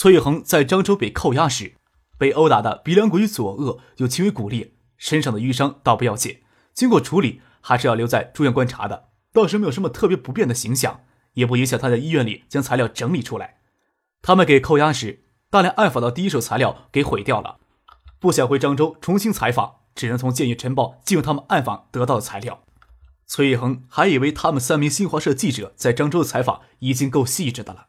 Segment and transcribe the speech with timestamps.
[0.00, 1.74] 崔恒在漳州被扣押时，
[2.16, 6.38] 被殴打的鼻梁骨与左颚有轻微骨裂，身上的淤伤倒不要紧，
[6.72, 11.00] 经过处理还是要留在住院观察的，倒是没有什么特别不便的形象，
[11.34, 13.58] 也不影响他在医院里将材料整理出来。
[14.22, 17.58] 他们给扣押时，大量暗访的第一手材料给毁掉了，
[18.18, 22.62] 不想回漳州重新采访，只能从《建业晨报》进入他们暗访得到的材料。
[23.26, 27.88] 崔恒还以为他们三名新华社记者在漳州的采访已经够细致的了。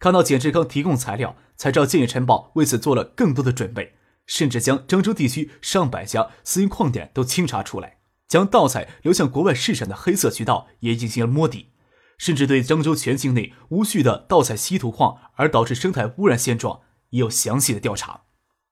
[0.00, 11.72] 看到简志刚提供材料，才知道《建业晨报》为此做了更多的准备，甚至将漳州地区上百家私营矿点都清查出来，将盗采流向国外市场的黑色渠道也进行了摸底，
[12.16, 18.22] 甚至对漳州全境内无序的盗采稀土矿而导致生态污染现状也有详细的调查，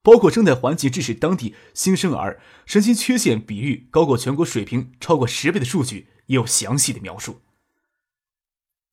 [0.03, 7.43] 包括生态环境致使当地新生儿神经缺陷比率高过全国水平超过十倍的数据也有详细的描述。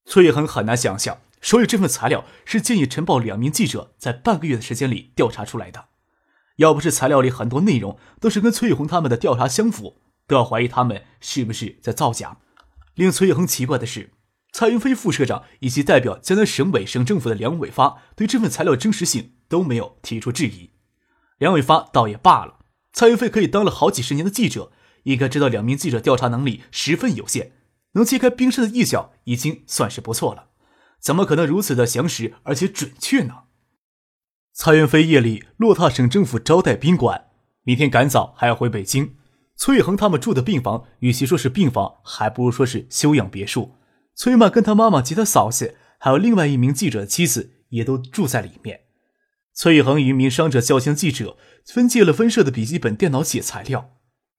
[0.03, 1.19] 崔恒很难想象。
[1.45, 5.89] 手里这份材料是建议晨报两名记者在半个月的时间里调查出来的，
[6.55, 12.39] 要不是材料里很多内容都是跟崔玉红他们的调查相符，都要怀疑他们是不是在造假。
[12.95, 14.09] 令崔玉红奇怪的是，
[14.53, 20.71] 蔡云飞副社长以及代表江南省委省政府的梁伟发对这份材料真实性都没有提出质疑。
[21.37, 22.57] 梁伟发倒也罢了，
[22.91, 24.71] 蔡云飞可以当了好几十年的记者，
[25.03, 27.51] 应该知道两名记者调查能力十分有限，
[27.91, 30.47] 能揭开冰山的一角已经算是不错了。
[31.05, 33.43] 怎么可能如此的详实而且准确呢？
[34.53, 37.27] 蔡元飞夜里落踏省政府招待宾馆，
[37.61, 39.15] 明天赶早还要回北京。
[39.55, 43.75] 崔恒他们住的病房，与其说是病房，还不如说是休养别墅。
[44.15, 48.85] 崔曼跟他妈妈及他嫂子，还有另外一名记者的妻子，也都住在里面。
[49.53, 53.91] 崔恒与一名伤者较轻记者分借了分社的笔记本电脑写材料。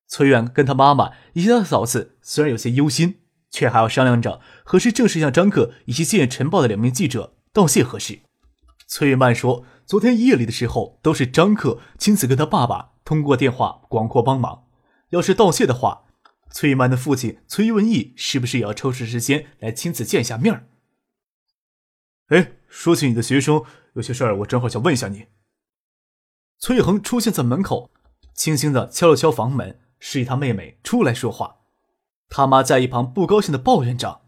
[0.09, 3.21] 崔远跟他妈妈以及他嫂子虽然有些忧心。
[3.51, 8.21] 却还要商量着何时正式向张克以及《建业晨报》的两名记者道谢合适。
[8.87, 14.69] 崔玉曼说：“昨天夜里的时候，都是张克亲自跟他爸爸通过电话广阔帮忙。
[15.11, 16.05] 要是道谢的话，
[16.51, 20.69] 崔玉曼的父亲崔文义是不是也要抽出时间来亲自见一下面？”
[22.29, 23.65] 哎，说起你的学生，
[23.95, 25.27] 有些事儿我正好想问一下你。
[26.59, 27.91] 崔恒出现在门口，
[28.35, 31.57] 轻轻的敲了敲房门，示意他妹妹出来说话。
[32.29, 34.23] 他妈在一旁不高兴的抱怨着：“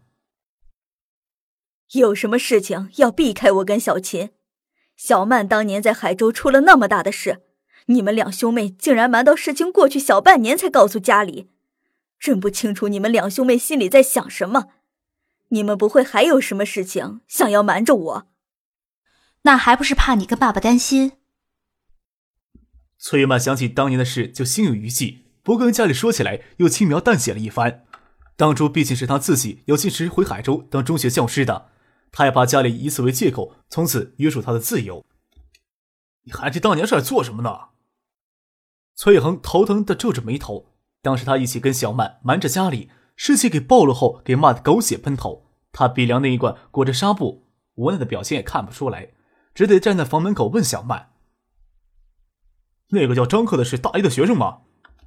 [1.93, 4.31] 有什么事情要避开我跟小琴？
[4.95, 7.43] 小曼当年在海州出了那么大的事，
[7.85, 11.49] 你们两兄妹竟然瞒到事情过去小半年才告诉家里，
[12.19, 14.67] 真不清楚你们两兄妹心里在想什么。
[15.49, 18.27] 你们不会还有什么事情想要瞒着我？
[19.43, 21.13] 那还不是怕你跟爸爸担心？”
[22.97, 27.85] 崔曼想起当年的事，就心有余悸，不跟家里说起来，又轻描淡写了一番。
[28.39, 31.71] 当初毕竟是他自己要坚持回海州当中学教师的，
[32.09, 35.05] 他也怕家里以此为借口，从此约束他的自由。
[36.23, 37.71] 你还记当年是在做什么呢？
[38.95, 40.67] 崔恒头疼的皱着眉头。
[41.01, 45.45] 当时他一起跟小曼瞒着家里，事情给暴露后，给骂得狗血喷头。
[45.73, 47.45] 他鼻梁那一罐裹着纱布，
[47.75, 49.11] 无奈的表情也看不出来，
[49.53, 51.11] 只得站在房门口问小曼
[52.91, 54.59] ：“那个叫张克的是大一的学生吗？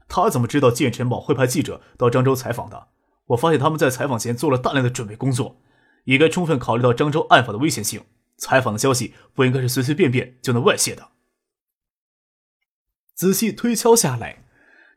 [0.07, 2.89] 他怎么知道《建晨报》会派记者到漳州采访的？”
[3.33, 5.61] 我发现他们在采访前做了大量的准备工作，
[6.05, 8.05] 应该充分考虑到漳州案发的危险性。
[8.37, 11.11] 采访的消息不应该是随随便便就能外泄的。
[13.15, 14.45] 仔细推敲下来，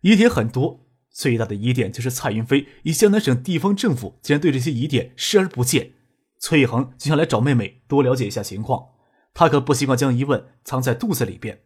[0.01, 5.93] 疑点很多，最大的疑点就是蔡云飞以江南省地方政府竟然对这些疑点视而不见。
[6.39, 8.89] 崔一恒就想来找妹妹多了解一下情况，
[9.33, 11.63] 他可不习惯将疑问藏在肚子里边。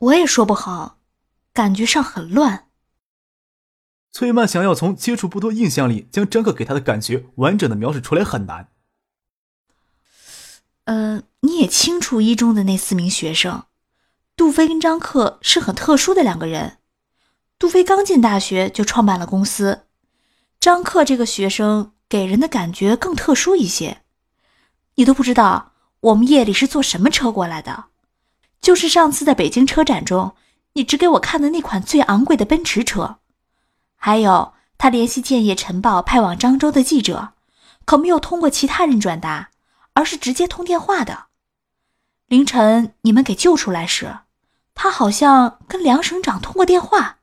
[0.00, 0.98] 我也说不好，
[1.52, 2.68] 感觉上很乱。
[4.16, 8.70] 崔曼想要从接触不多印象里将张克给他的感觉完整的描述出来很难。
[10.84, 13.64] 呃，你也清楚一中的那四名学生，
[14.34, 16.78] 杜飞跟张克是很特殊的两个人。
[17.58, 19.82] 杜飞刚进大学就创办了公司，
[20.58, 24.00] 张克这个学生给人的感觉更特殊一些。
[24.94, 27.88] 你都不知道我们夜里是坐什么车过来的，
[28.62, 30.34] 就是上次在北京车展中
[30.72, 33.18] 你指给我看的那款最昂贵的奔驰车。
[33.96, 37.32] 还有，他联系《建业晨报》派往漳州的记者，
[37.84, 39.50] 可没有通过其他人转达，
[39.94, 41.26] 而是直接通电话的。
[42.26, 44.18] 凌晨你们给救出来时，
[44.74, 47.18] 他好像跟梁省长通过电话。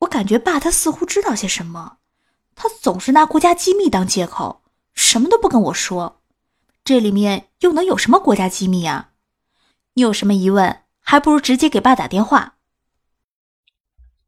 [0.00, 1.98] 我感觉爸他似乎知道些什么，
[2.54, 4.62] 他总是拿国家机密当借口，
[4.94, 6.20] 什么都不跟我说。
[6.84, 9.10] 这里面又能有什么国家机密啊？
[9.94, 12.55] 你有什么疑问，还不如直接给爸打电话。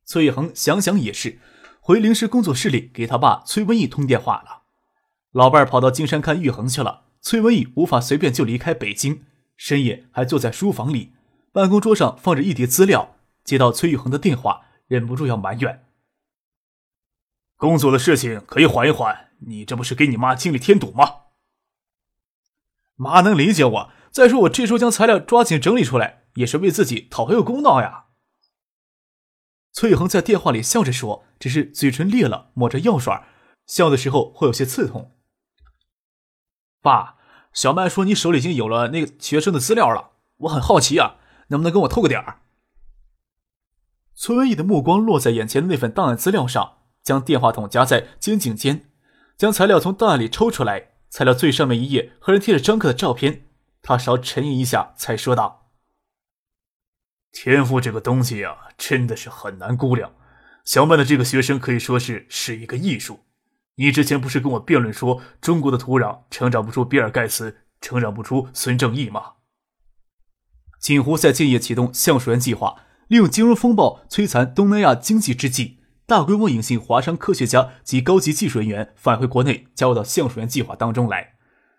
[0.08, 1.38] 崔玉恒想想也是，
[1.80, 4.62] 回临时工作室里给他爸崔文义通电话了。
[5.32, 11.12] 老伴儿跑到金山看玉恒去了，崔文义无法随便就离开北京，深夜还坐在书房里，
[11.52, 15.84] 办公桌上放着一叠资料，接到崔玉恒的电话，忍不住要埋怨
[17.58, 21.16] ：“工作的事情可以缓一缓，你这不是给你妈精力添堵吗？”
[22.96, 23.90] 妈能理解我。
[24.10, 28.06] 再说，我这时候将材料抓紧整理出来，也是为自己讨回个公道呀。
[29.78, 33.14] 崔恒在电话里笑着说，只是嘴唇裂了，抹着药水，
[33.64, 35.14] 笑的时候会有些刺痛。
[36.82, 37.14] 爸，
[37.52, 41.18] 小麦说你手里已经有了那个学生的资料了，我很好奇啊，
[41.50, 42.40] 能不能跟我透个点儿？
[44.16, 48.90] 崔文义的目光落在眼前的那份档案资料上，将电话筒夹在肩颈间，
[49.36, 50.94] 将材料从档案里抽出来。
[51.08, 53.46] 材料最上面一页赫然贴着张克的照片，
[53.80, 55.67] 他稍沉吟一下，才说道
[57.32, 60.12] ：“天赋这个东西呀，真的是很难估量。
[60.64, 63.20] 小曼的这个学生可以说是是一个艺术。
[63.76, 69.34] 你之前不是跟我辩论说，中国的土壤成长不出比尔盖茨，成长不出孙正义吗？”
[70.80, 75.78] 锦湖在建业启动橡树园计划，利用金融风暴摧残东南亚经济之际。
[76.06, 81.34] 大规模引进华商科学家及高级技术人员返回国内，加入到橡树园计划当中来。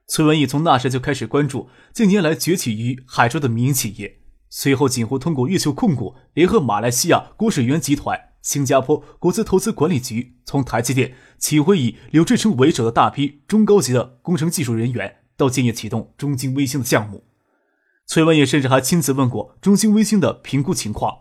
[0.08, 4.19] 崔文义从那时就开始关注近年来崛起于海州的民营企业。
[4.50, 17.26] 随后，锦湖通过越秀控股联合马来西亚国水源集团、新加坡国资投资管理局，从台积电请回以刘志成为首的大批中高级的工程技术人员，到建业启动中兴微星的项目。
[18.08, 21.16] 崔文也甚至还亲自问过中兴微星的评估情况，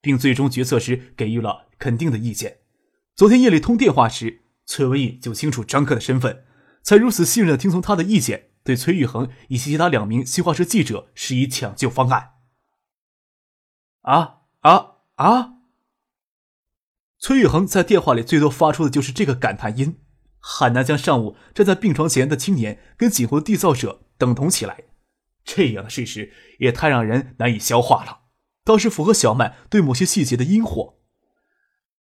[0.00, 1.68] 并最终决策时给予了。
[1.78, 2.58] 肯定的意见。
[3.16, 6.44] 昨天夜里通电话时，崔文义就清楚张克的身份，
[6.84, 12.31] 才如此信任的听从他的意见，对崔玉恒以及其他两名新华社记者施以抢救方案。
[14.02, 15.54] 啊啊啊！
[17.18, 20.00] 崔宇恒在电话里最多发出的就是这个感叹音，
[20.38, 24.84] 很难将上午站在病床前的青年跟锦湖缔造者等同起来。
[25.44, 28.22] 这样的事实也太让人难以消化了，
[28.64, 30.98] 倒是符合小麦对某些细节的阴火。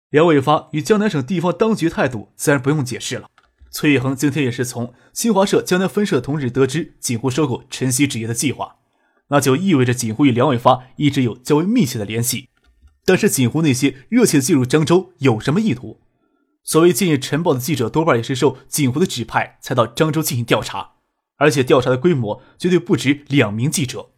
[0.08, 3.31] 梁伟发与江南省地方当局态度自然不用解释了。
[3.70, 8.80] 崔宇恒今天也是从新华社江南分社同志得知锦湖收购晨曦纸业的计划，
[9.31, 12.49] 那就意味着锦湖与梁伟发一直有较为密切的联系。
[13.05, 16.00] 但是锦湖那些热切进入漳州有什么意图？
[16.62, 20.93] 所谓《建业晨报》的记者多半也是受锦湖的指派才到漳州进行调查，
[21.38, 24.11] 而且调查的规模绝对不止两名记者。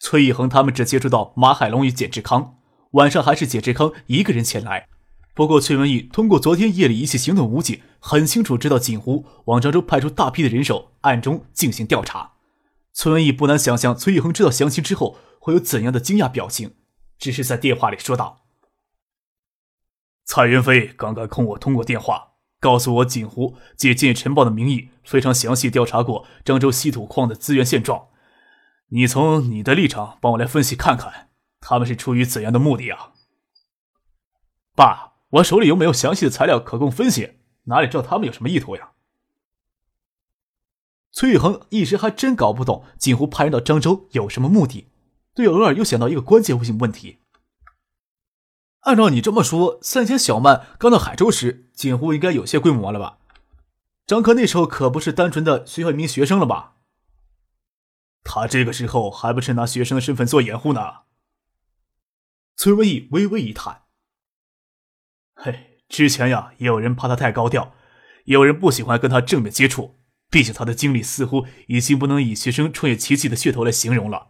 [0.00, 2.56] 崔玉恒他们只接触到马海龙与简志康，
[2.92, 4.88] 晚上还是简志康一个人前来。
[5.34, 12.32] 不过，崔文义通过昨天夜里一起行动武警，很清楚知道锦湖往漳州派出大批的人手，暗中进行调查。
[12.92, 16.76] 崔文义不难想象，崔玉恒知道详情之后会有怎样的惊讶表情，
[17.18, 18.44] 只是在电话里说道
[20.24, 28.08] ：“蔡元飞刚刚跟我通过电话，告诉我锦湖借《建业晨报》的名义，非常详细调查过漳州稀土矿的资源现状。
[28.88, 33.12] 你从你的立场帮我来分析看看，他们是出于怎样的目的啊？”
[34.76, 35.12] 爸。
[35.32, 38.90] 我手里又没有详细的材料可供分析，哪里知道他们有什么意图呀？
[41.12, 44.88] 崔宇恒一时还真搞不懂锦湖派人到漳州有什么目的，
[45.34, 47.18] 对偶尔又想到一个关键性问题。
[48.80, 53.18] 按照你这么说，三千小曼刚到海州时，锦湖应该有些规模了吧？
[54.06, 56.76] 张科那时候可不是单纯的学校一名学生了吧？
[58.24, 60.80] 他这个时候还不是拿学生的身份做掩护呢？
[62.56, 63.82] 崔文义微微一叹。
[65.34, 67.74] 嘿，之前呀，也有人怕他太高调，
[68.24, 70.01] 也有人不喜欢跟他正面接触。
[70.32, 74.28] 毕竟他的经历似乎已经不能以学生创业奇迹的噱头来形容了，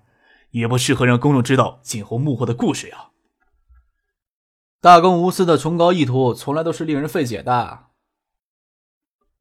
[0.51, 3.11] 也不适合让公众知道锦湖幕后的故事呀。
[4.81, 7.85] 大公无私的崇高意图，从来都是令人费解的。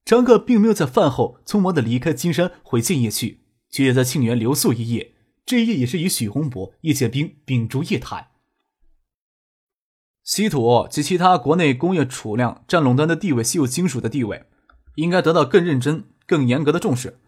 [0.06, 5.16] 张克并没有在饭后匆忙的离开金山回建业去，决定在庆元留宿一夜。
[5.44, 8.28] 这一夜也是与许洪博、叶剑兵秉烛夜谈。
[10.24, 14.46] 稀土及其他国内工业储量占垄断的地位，稀有金属的地位，
[14.94, 17.20] 应该得到更认真、更严格的重视，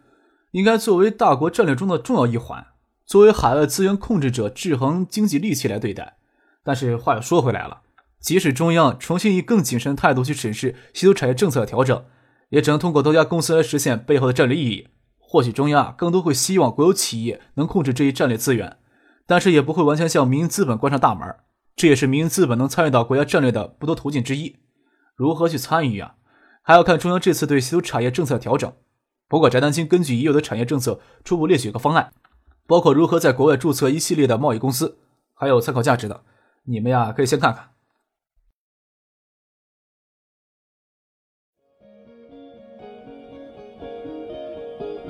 [0.51, 2.67] 应该作为大国战略中的重要一环，
[3.05, 6.17] 作为海外资源控制者制衡经济利器来对待。
[6.63, 7.81] 但是话又说回来了，
[8.19, 12.05] 即使中央重新以更谨慎的态度去审视稀土产业政策的调整，
[12.49, 14.87] 也只能通过多家公司来实现背后的战略意义。
[15.19, 18.77] 或许中央更多会希望国有企业能控制这一战略资源，
[19.25, 21.27] 但是也不会完全向民营资本关上大门。
[21.75, 24.57] 这也是民营资本能参与到国家战略的不多途径之一。
[25.15, 26.15] 如何去参与啊？
[26.63, 28.73] 还要看中央这次对稀土产业政策调整。
[29.27, 32.13] 不过翟丹青根据已有的产业政策初步列举一个方案，
[32.65, 34.97] 包括如何在国外注册一系列的贸易公司，
[35.33, 36.23] 还有参考价值的。
[36.63, 37.69] 你们呀可以先看看。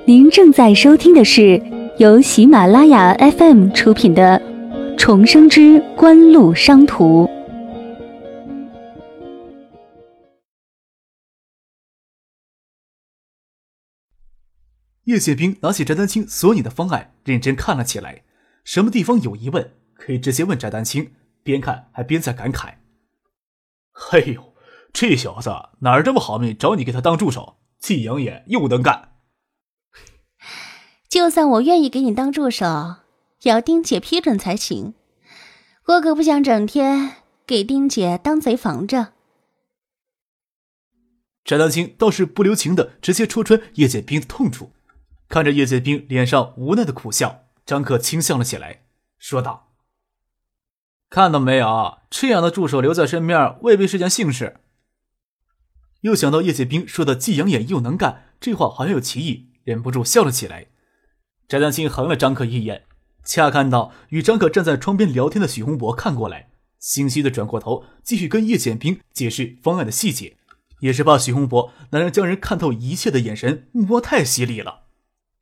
[0.06, 1.62] 您正在收听的是
[1.98, 4.38] 由喜马拉雅 FM 出品的
[4.98, 7.24] 《重生之官路商途》。
[15.04, 18.22] 叶剑兵拿起翟丹青所拟的方案，认真看了起来。
[18.64, 21.12] 什么地方有疑问，可以直接问翟丹青。
[21.42, 22.76] 边看还边在感慨
[23.92, 24.54] ：“嘿呦，
[24.94, 29.10] 这小子哪儿这么好命，找你给他当助手，既养眼又能干。
[31.06, 32.96] ”就算我愿意给你当助手，
[33.42, 34.94] 也要丁姐批准才行。
[35.84, 39.12] 我可不想整天给丁姐当贼防着。
[41.44, 44.72] 翟丹青倒是不留情的直接戳穿叶剑兵的痛处。
[45.28, 48.84] 看着叶剑兵脸上无奈的苦笑，张克轻笑了起来，
[49.18, 49.72] 说道
[51.10, 54.60] ：“看到没有，这样的助手留在身边未必是件幸事。”
[56.02, 60.66] 又想到叶剑兵说的既养眼又能干，这话好像有歧义，忍不住笑了起来。
[61.48, 62.84] 翟丹青横了张克一眼，
[63.24, 70.36] 恰看到与张克站在窗边聊天的许洪博看过来，心虚的转过头，继续跟叶剑兵解释方案的细节，
[70.80, 74.83] 也是怕许洪博那让将人看透一切的眼神目光太犀利了。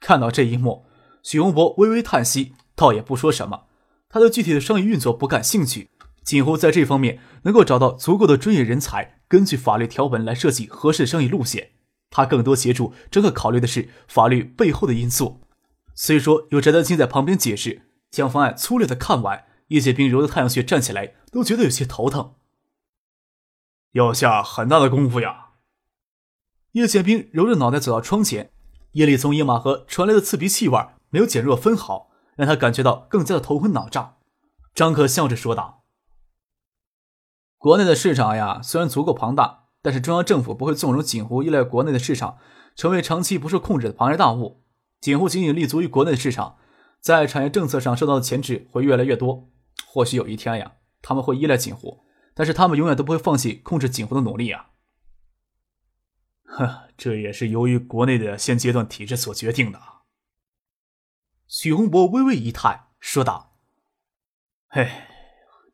[0.03, 0.85] 看到这一幕，
[1.23, 3.67] 许洪博微微叹息，倒也不说什么。
[4.09, 5.91] 他对具体的商业运作不感兴趣，
[6.25, 11.71] 锦湖在这方面能够找到足够的专业人才，根据法律条文来设计合适的商业路线。
[12.11, 15.41] 他更多协助张克考虑的是法律背后的因素。
[15.95, 22.35] 虽说有翟丹青在旁边解释，将方案粗略的看完，叶剑兵揉着太阳穴站起来，都觉得有些头疼。
[23.93, 25.53] 要下很大的功夫呀！
[26.73, 28.51] 叶剑兵揉着脑袋走到窗前，
[28.93, 34.17] 夜里从野马河传来的刺鼻气味没有减弱分毫，让他感觉到更加的头昏脑胀。
[34.75, 35.85] 张可笑着说道
[37.57, 42.37] ：“国内的市场呀，虽然足够庞大，但是中央政府不会纵容锦湖依赖国内的市场，
[42.77, 44.63] 成为长期不受控制的庞然大物。”
[45.01, 46.57] 锦湖仅仅立足于国内市场，
[47.01, 49.49] 在产业政策上受到的牵制会越来越多。
[49.87, 54.67] 或许有一天呀，他们会依赖锦湖，但是他们永远都不会放弃控制锦湖的努力啊！
[56.57, 59.81] 呵， 这也是由于国内的现阶段体制所决定的。
[61.47, 63.59] 许洪博微微一叹，说道
[64.69, 65.09] ：“哎，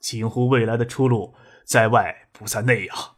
[0.00, 3.16] 锦湖未来的出路在外不在内啊。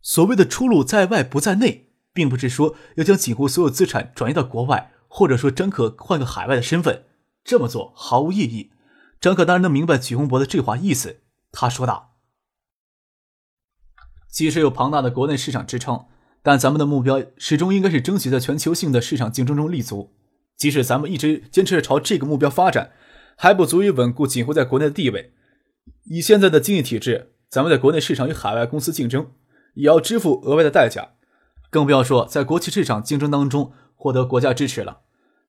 [0.00, 7.06] 所谓的出路在外不在内。”并不是说要将锦湖所有资产转移到国外，或者说张可换个海外的身份，
[7.44, 8.72] 这么做毫无意义。
[9.20, 11.22] 张可当然能明白许洪博的这话意思。
[11.52, 12.09] 他说道
[14.30, 16.06] ：“即使有庞大的国内市场支撑，
[16.42, 20.12] 但咱们的目标始终应该是争取在全球性的市场竞争中立足。
[20.56, 22.92] 即使咱们一直坚持着朝这个目标发展，
[23.36, 25.32] 还不足以稳固锦湖在国内的地位。
[26.04, 29.32] 以现在的经济体制，咱们在国内市场与海外公司竞争，
[29.74, 31.10] 也要支付额外的代价。”
[31.70, 35.02] 更不要说在国际市场竞争当中获得国家支持了。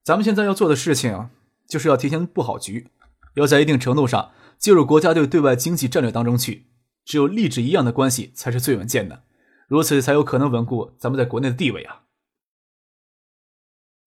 [0.04, 1.30] 咱们现在要做的事情，
[1.68, 2.90] 就是要提前布好局，
[3.34, 6.68] 要在一定程度上介入国家队对外经济战略当中去。
[7.04, 9.24] 只有立志一样的关系才是最稳健的，
[9.68, 12.04] 如此才有可能稳固咱们在国内的地位啊。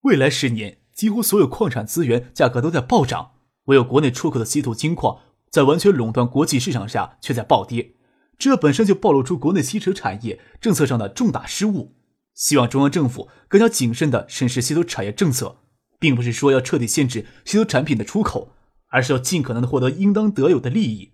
[0.03, 3.33] 未来十年，几乎所有矿产资源价格都在暴涨，
[3.65, 5.21] 唯有国内出口的稀土金矿
[5.51, 7.95] 在完全垄断国际市场下却在暴跌，
[8.39, 11.97] 这本身就暴露出国内稀土产业政策上的重大失误。
[12.35, 15.59] 希望中央政府更加谨慎地审视稀土产业政策，
[15.99, 18.53] 并不是说要彻底限制稀土产品的出口，
[18.89, 21.13] 而是要尽可能的获得应当得有的利益，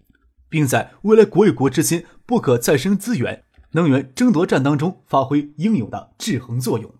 [0.50, 6.94] 并在未来国与国之间不可再生资源、能源争夺战当中发挥应有的制衡作用。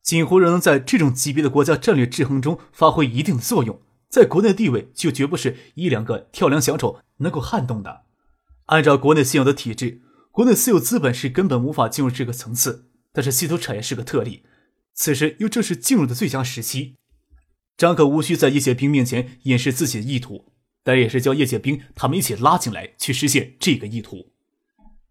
[0.00, 8.02] 锦湖若能在这种级别的国家战略制衡中发挥一定的作用，在国内地位就绝不是一两个跳梁小丑能够撼动的。
[8.66, 12.84] 按照国内现有的体制，国内私有资本是根本无法进入这个层次。
[13.12, 14.44] 但是稀土产业是个特例，
[14.94, 16.96] 此时又正是进入的最佳时期。
[17.76, 20.52] 张可无需在叶剑兵面前掩饰自己的意图，
[20.88, 24.30] 但也是叫叶剑兵他们一起拉进来，去实现这个意图。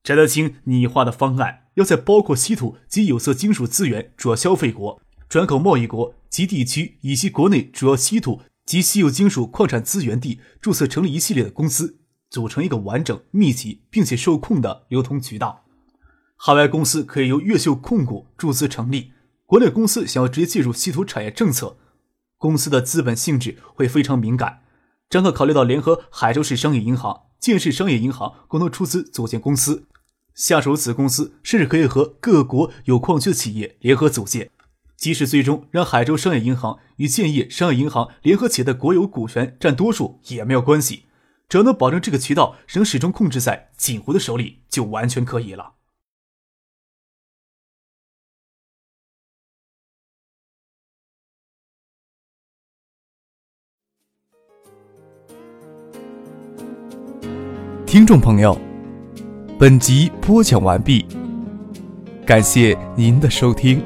[0.04, 12.00] 翟德清拟画的方案，要在包括稀土及有色金属资源主要消费国、转口贸易国及地区，以及国内主要稀土及稀有金属矿产资源地注册成立一系列的公司，
[12.32, 15.64] 组成一个完整、密集并且受控的流通渠道。
[16.38, 19.12] 海外公司可以由越秀控股注资成立，
[19.46, 21.78] 国内公司想要直接介入稀土产业政策，
[22.40, 24.64] 公司的资本性质会非常敏感。
[25.10, 29.88] 张克考虑到联合海州市商业银行、建市商业银行共同出资组建公司，
[30.36, 34.50] 下属子公司甚至可以和各国有矿区的企业联合组建。
[34.98, 41.06] 即使最终让海州商业银行与建业商业银行联合企业的国有股权占多数也没有关系，
[41.48, 45.76] 只要能保证这个渠道能始终控制在锦湖的手里，就完全可以了。
[57.88, 58.56] 听众朋友，
[59.58, 61.06] 本集播讲完毕，
[62.26, 63.82] 感谢您的收听。